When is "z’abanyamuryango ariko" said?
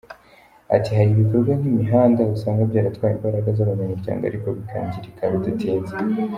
3.57-4.47